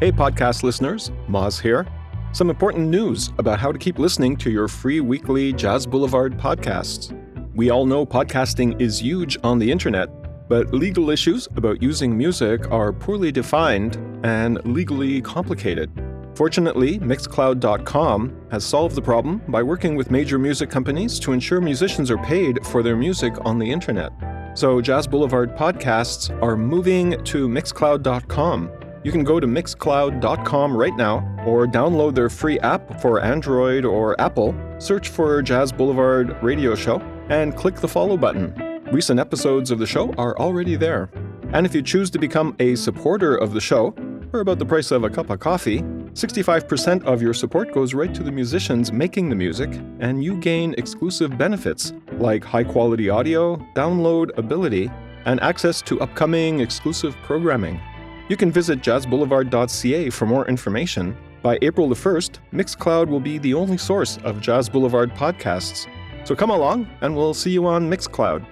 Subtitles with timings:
[0.00, 1.86] Hey, podcast listeners, Moz here.
[2.32, 7.16] Some important news about how to keep listening to your free weekly Jazz Boulevard podcasts.
[7.54, 10.08] We all know podcasting is huge on the internet,
[10.48, 13.94] but legal issues about using music are poorly defined
[14.24, 15.92] and legally complicated.
[16.34, 22.10] Fortunately, Mixcloud.com has solved the problem by working with major music companies to ensure musicians
[22.10, 24.10] are paid for their music on the internet.
[24.58, 28.83] So, Jazz Boulevard podcasts are moving to Mixcloud.com.
[29.04, 34.18] You can go to Mixcloud.com right now or download their free app for Android or
[34.18, 38.54] Apple, search for Jazz Boulevard Radio Show, and click the follow button.
[38.90, 41.10] Recent episodes of the show are already there.
[41.52, 43.94] And if you choose to become a supporter of the show,
[44.30, 48.14] for about the price of a cup of coffee, 65% of your support goes right
[48.14, 49.68] to the musicians making the music,
[50.00, 54.90] and you gain exclusive benefits like high quality audio, download ability,
[55.26, 57.78] and access to upcoming exclusive programming.
[58.27, 61.15] You can visit jazzboulevard.ca for more information.
[61.41, 65.87] By April the 1st, Mixcloud will be the only source of Jazz Boulevard podcasts.
[66.25, 68.45] So come along, and we'll see you on Mixcloud.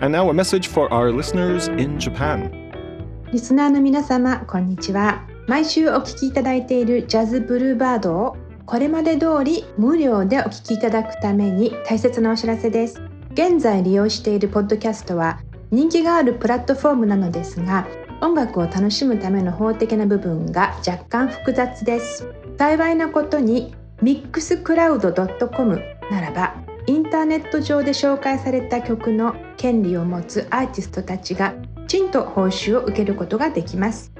[0.00, 2.50] And now a message for our listeners in Japan.
[3.32, 5.26] リスナーの皆様、こんにちは。
[5.48, 13.02] 毎週お聞きいただいているジャズブルーバードをこれまで通り無料でお聞きいただくために大切なお知らせです。
[13.32, 17.86] 現在利用しているポッドキャストは人気があるプラットフォームなのですが、
[18.21, 22.27] 音楽を楽しむための法的な部分が若干複雑です。
[22.57, 25.81] 幸いなことに mixcloud.com
[26.11, 26.55] ならば
[26.87, 31.53] インターネット上で紹介された曲の権利を持つアーティストたちが
[31.87, 34.11] きちんと報酬を受けることができます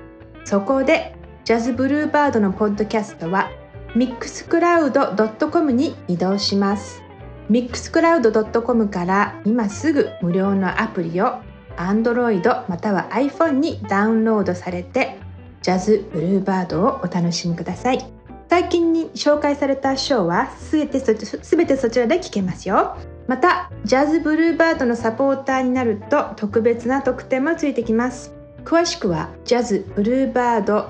[0.46, 3.50] そこでジャズブルーバードのポッドキャストは
[3.96, 7.02] mixcloud.com に移動します
[7.50, 11.42] mixcloud.com から今すぐ無料のアプリを
[11.80, 15.18] Android または iPhone にダウンロードされて
[15.62, 18.06] ジャズブルーバードをお楽しみください。
[18.50, 22.98] 最近に紹介されたショーはすべて全てそちらで聴けますよ。
[23.28, 28.34] またジャズブルーバードのサポーターになると特別な特典もついてきます。
[28.64, 30.90] 詳しくはジャズブルーバード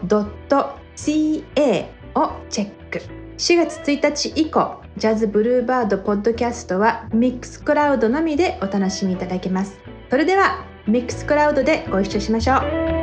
[0.96, 3.02] .ca をチェック。
[3.38, 9.78] 4月1日以降ジャズブルーバードポッドキャストはミックスクラウドのみでお楽しみいただけます。
[10.09, 12.99] それではミックスクラウドでご一緒しましょう。